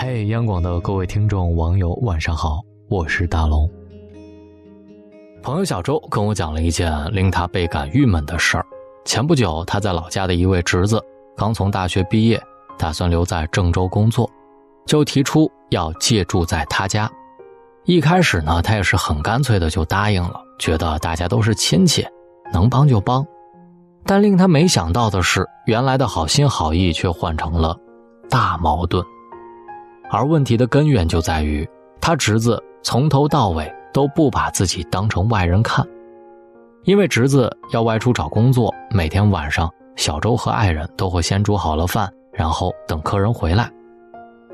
[0.00, 3.68] 嘿，央广的各位听众、网友，晚上好，我是大龙。
[5.42, 8.64] 朋友小周跟我讲了一件令他倍感郁闷的事儿。
[9.04, 11.04] 前不久，他在老家的一位侄子
[11.36, 12.40] 刚从大学毕业，
[12.78, 14.30] 打算留在郑州工作，
[14.86, 17.10] 就提出要借住在他家。
[17.82, 22.06] 一开始呢，他也是很干脆的就答应了，觉得大家都是亲戚，
[22.52, 23.26] 能帮就帮。
[24.06, 27.76] 但令他没想到的是，原来的好心好意却换成了
[28.30, 29.04] 大矛盾。
[30.10, 31.68] 而问题的根源就在于，
[32.00, 35.86] 他侄子从头到尾都不把自己当成外人看。
[36.84, 43.70] 因为侄子要外出找工作，每天晚上小周和爱人都会先煮好了饭，然后等客人回来。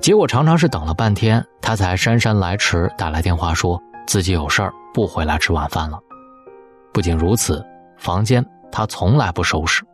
[0.00, 5.98] 结果常常是等了半天，他才姗姗来迟打来电话，说自己有事儿不回来吃晚饭了。
[6.92, 7.64] 不仅如此，
[7.96, 9.84] 房间他从来不收拾，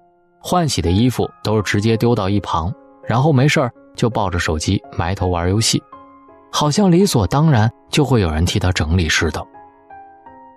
[0.40, 2.72] 换洗的衣服都是直接丢到一旁，
[3.04, 3.70] 然后没事儿。
[3.94, 5.82] 就抱着手机埋头玩游戏，
[6.50, 9.44] 好像理所当然就会有人替他整理似的。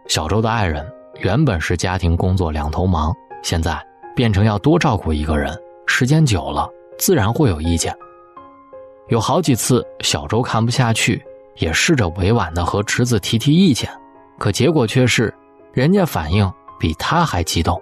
[0.07, 0.85] 小周的爱人
[1.21, 3.81] 原本是家庭工作两头忙，现在
[4.15, 7.95] 变成要多照顾一个人，时间久了自然会有意见。
[9.09, 11.23] 有好几次，小周看不下去，
[11.57, 13.89] 也试着委婉的和侄子提提意见，
[14.39, 15.33] 可结果却是
[15.71, 17.81] 人家反应比他还激动。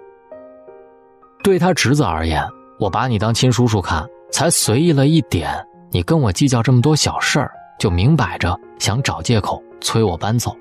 [1.42, 2.44] 对他侄子而言，
[2.78, 4.06] 我把你当亲叔叔看。
[4.32, 5.54] 才随意了一点，
[5.90, 10.56] 你跟我计较这么多小事儿，就明摆着想找借口催我搬走。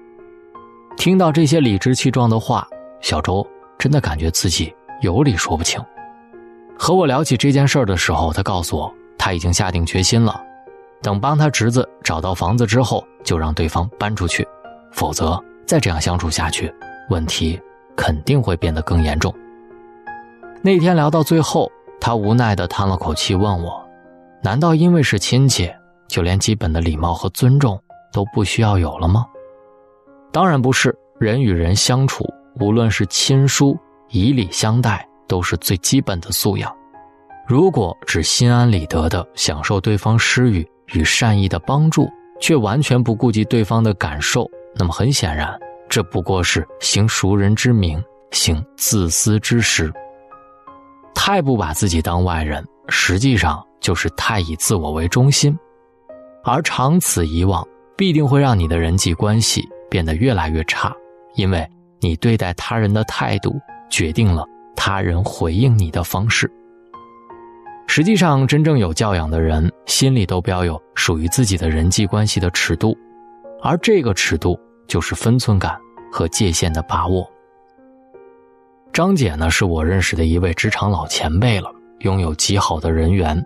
[0.97, 2.67] 听到这些理直气壮的话，
[2.99, 3.47] 小周
[3.79, 5.81] 真的感觉自己有理说不清。
[6.77, 10.39] 和我聊起这件事儿的时候，他告诉我他已经下定决心了，
[11.01, 14.45] 等帮他侄子找到房子之后，就让对方搬出去，
[14.91, 16.71] 否则再这样相处下去，
[17.09, 17.59] 问题
[17.95, 19.33] 肯定会变得更严重。
[20.61, 21.71] 那天聊到最后。
[22.01, 23.81] 他无奈地叹了口气，问我
[24.43, 25.71] ：“难道因为是亲戚，
[26.07, 27.79] 就连基本的礼貌和尊重
[28.11, 29.25] 都不需要有了吗？”
[30.33, 32.25] 当然不是，人与人相处，
[32.59, 33.77] 无论是亲疏，
[34.09, 36.75] 以礼相待都是最基本的素养。
[37.47, 42.09] 如果只心安理得地享受对方施予与善意的帮助，
[42.39, 45.55] 却完全不顾及对方的感受，那么很显然，
[45.87, 49.93] 这不过是行熟人之名，行自私之实。
[51.23, 55.55] 太不把自己当外人，实际上就是太以自我为中心，
[56.43, 57.63] 而长此以往，
[57.95, 60.91] 必定会让你的人际关系变得越来越差，
[61.35, 61.63] 因为
[61.99, 63.53] 你对待他人的态度
[63.87, 64.43] 决定了
[64.75, 66.51] 他人回应你的方式。
[67.85, 72.97] 实际上，真正有教养的人心里都标有属于自己的人际关系的尺度，
[73.61, 75.79] 而这个尺度就是分寸感
[76.11, 77.31] 和界限的把握。
[78.93, 83.41] 张姐呢，是我认识的一位职场老前辈了，拥有极好的人缘，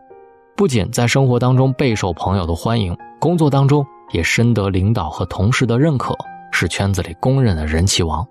[0.56, 6.16] 不仅在生活当中备受朋友的欢迎，工作当中也深得领导和同事的认可，
[6.52, 8.26] 是圈子里公认的人气王。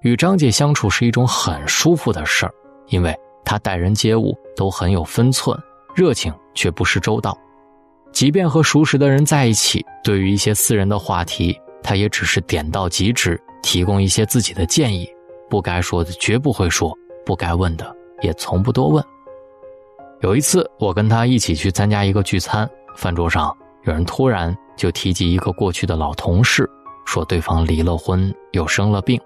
[0.00, 2.52] 与张姐相处是一种很舒服的事儿，
[2.88, 5.56] 因为她待人接物都很有分寸，
[5.94, 7.38] 热情却不失周到。
[8.10, 15.08] 即便和熟识的人在一起，对于一些私人的话题，她也只是点到即止，提供一些自己的建议。
[15.48, 19.04] 不该说的绝不会说，不该问的也从不多问。
[20.20, 23.54] 有一次，我跟他一起去参加一个聚餐，饭桌上
[23.84, 26.68] 有人突然就提及一个过去的老同事，
[27.04, 29.20] 说对方离了婚又生了病。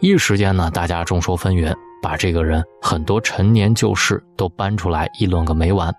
[0.00, 5.90] 一时间呢，大家众说纷纭，把这个人很多陈年旧事都搬出来议论个没完。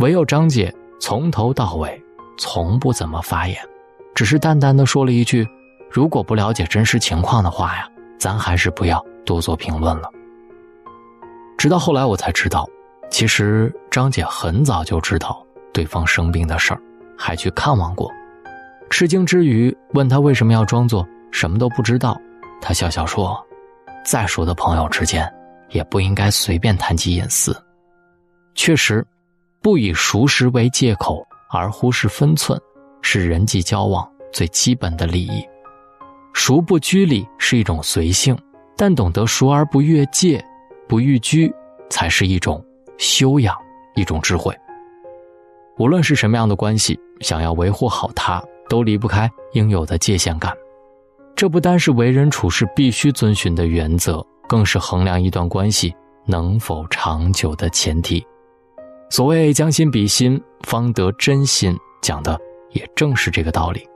[0.00, 2.02] 唯有张姐从头到尾
[2.36, 3.56] 从不怎么发言，
[4.14, 5.46] 只是淡淡的说了一句
[5.88, 7.86] ：“如果不了解真实情况的话呀。”
[8.20, 10.08] 咱还是不要多做评论了。
[11.56, 12.68] 直到后来我才知道，
[13.10, 16.80] 其实张姐很早就知道对方生病的事儿，
[17.18, 18.12] 还去看望过。
[18.90, 22.20] 吃惊之余，问他为什么要装作什么都不知道，
[22.60, 23.42] 他笑笑说
[24.04, 25.32] ：“再熟的朋友之间，
[25.70, 27.56] 也不应该随便谈及隐私。
[28.54, 29.06] 确实，
[29.62, 32.60] 不以熟识为借口而忽视分寸，
[33.00, 35.42] 是人际交往最基本的礼仪。”
[36.42, 38.34] 熟不拘礼是一种随性，
[38.74, 40.42] 但懂得熟而不越界、
[40.88, 41.52] 不逾矩，
[41.90, 42.64] 才是一种
[42.96, 43.54] 修养，
[43.94, 44.56] 一种智慧。
[45.76, 50.50] 无论是什么样的关系，想要维护好它，都离不开应有的界限感。
[51.36, 55.94] 这不单是为人处事必须遵循的原则，更是衡量一段关系
[56.24, 58.26] 能否长久的前提。
[59.10, 62.40] 所谓将心比心，方得真心，讲的
[62.70, 63.86] 也正是这个道理。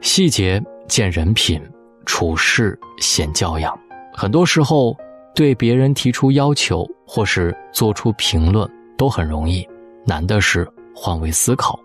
[0.00, 1.60] 细节见人品，
[2.06, 3.78] 处事显教养。
[4.12, 4.96] 很多时候，
[5.34, 9.66] 对别人提出要求或是做出评论都很容易，
[10.06, 11.78] 难的是换位思考，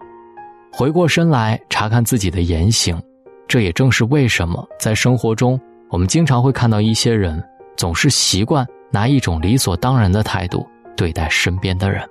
[0.72, 3.00] 回过身来查看自己的言行。
[3.48, 5.60] 这也正是为什么在生活中，
[5.90, 7.44] 我们经常会看到一些人
[7.78, 10.66] 总是习惯拿一种理所当然的态度
[10.96, 12.02] 对待身边的人，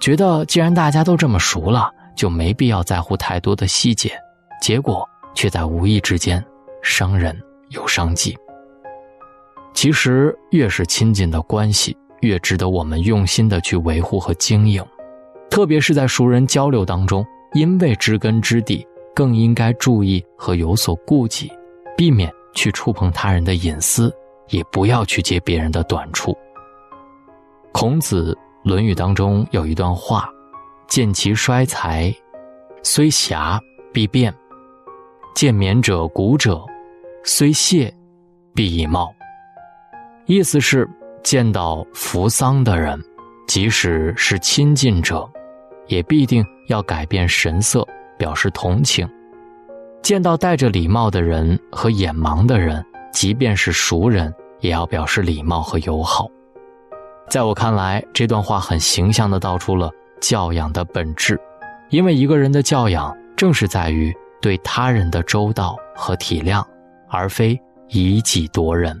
[0.00, 4.12] 觉得既然大家都这么熟了，就没必要在乎太多的细节，
[4.60, 6.44] 结果却在无意之间
[6.82, 7.38] 伤人
[7.70, 8.36] 又伤己。
[9.72, 14.84] 其实，越是亲近的关系，越值得我们用心的去维护和经营，
[15.48, 17.24] 特别是在熟人交流当中，
[17.54, 21.50] 因为知根知底，更应该注意和有所顾忌，
[21.96, 24.12] 避免去触碰他人的隐私，
[24.48, 26.36] 也不要去揭别人的短处。
[27.72, 28.36] 孔子
[28.68, 30.28] 《论语》当中有一段话
[30.88, 32.12] ：“见其衰财，
[32.82, 33.58] 虽瑕
[33.92, 34.32] 必变；
[35.34, 36.62] 见免者古者，
[37.24, 37.92] 虽谢，
[38.54, 39.12] 必以貌。”
[40.26, 40.88] 意思是，
[41.22, 43.02] 见到扶丧的人，
[43.48, 45.28] 即使是亲近者，
[45.86, 47.86] 也必定要改变神色，
[48.16, 49.08] 表示同情；
[50.02, 56.28] 见到戴着礼帽的人和眼盲的人，即便是熟人，也要表示礼貌和友好。
[57.28, 59.90] 在我看来，这段话很形象地道出了
[60.20, 61.40] 教养的本质，
[61.88, 66.64] 因为一个人的教养，正是在于对他人的周到和体谅，
[67.08, 69.00] 而非以己度人。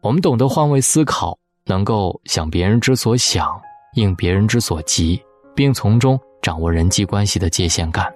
[0.00, 3.48] 我们懂得换位思考，能够想别人之所想，
[3.94, 5.22] 应别人之所急，
[5.54, 8.12] 并从中掌握人际关系的界限感，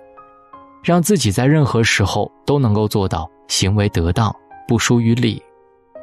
[0.83, 4.35] 让自己在任何时候都能够做到行为得当，
[4.67, 5.43] 不疏于礼。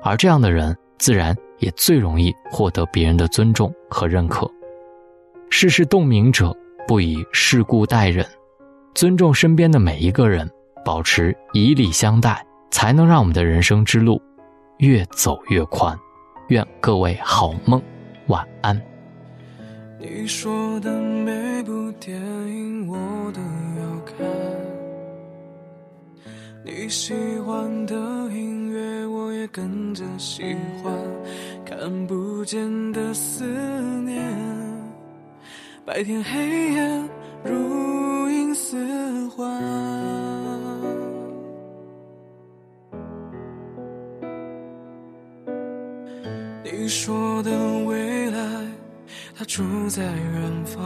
[0.02, 4.50] 而这样的人，自然也最容易获得别人的尊重和认可。
[5.52, 6.56] 世事洞明者，
[6.88, 8.26] 不以世故待人，
[8.96, 10.50] 尊重身边的每一个人，
[10.86, 14.22] 保持以礼相待，才能让我们的人生之路。
[14.78, 15.98] 越走越宽，
[16.48, 17.82] 愿各位好梦，
[18.28, 18.82] 晚安。
[20.00, 22.96] 你说的每部电影我
[23.34, 23.42] 都
[23.82, 24.16] 要看，
[26.64, 27.14] 你喜
[27.46, 27.96] 欢的
[28.32, 30.94] 音乐我也跟着喜欢，
[31.66, 33.44] 看不见的思
[34.06, 34.22] 念，
[35.86, 37.04] 白天黑夜
[37.46, 38.76] 如影似
[39.30, 39.46] 幻。
[46.64, 47.52] 你说的
[47.86, 48.38] 未来，
[49.38, 50.84] 它住在远方，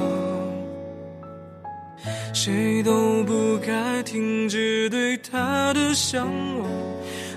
[2.33, 6.27] 谁都不该停止对他的向
[6.59, 6.69] 往。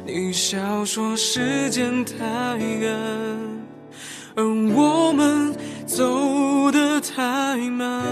[0.04, 2.90] 你笑说时间太赶，
[4.34, 5.54] 而我们
[5.86, 8.02] 走得太慢，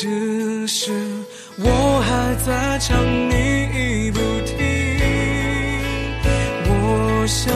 [0.00, 0.92] 只是
[1.58, 3.34] 我还在唱你
[3.74, 4.56] 已不听。
[6.68, 7.26] 我。
[7.26, 7.52] 想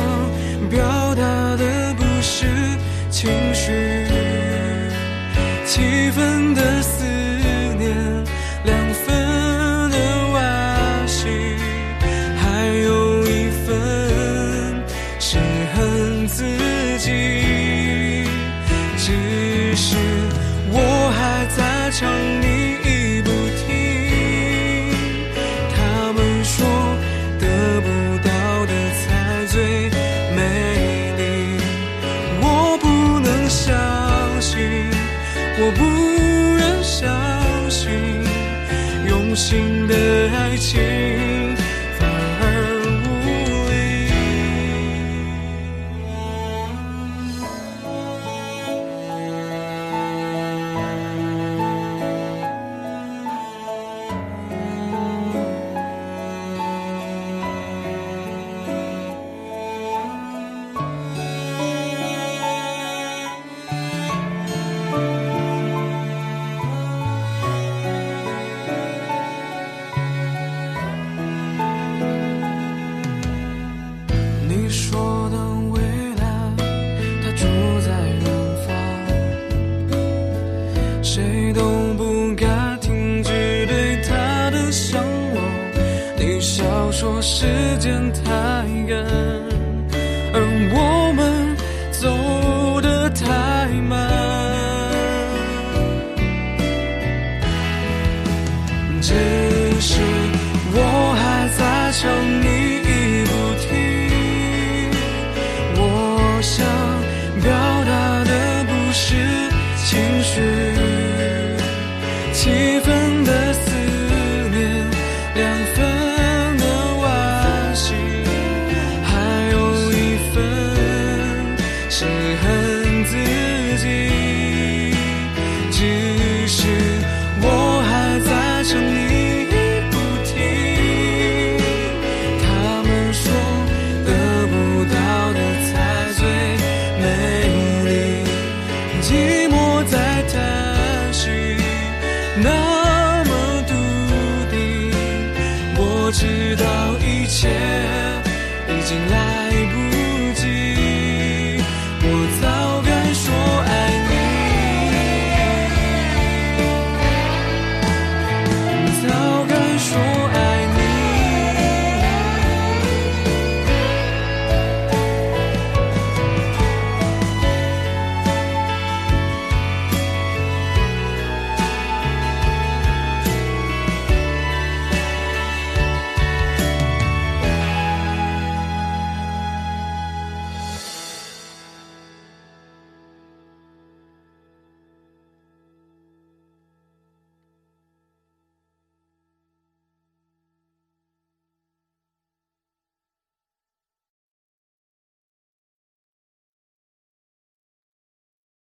[0.69, 1.23] 表达
[1.57, 2.45] 的不是
[3.11, 3.73] 情绪，
[5.65, 7.05] 七分的思
[7.79, 7.97] 念，
[8.65, 9.12] 两分
[39.33, 39.95] 无心的
[40.31, 40.92] 爱情。
[74.73, 75.52] 说的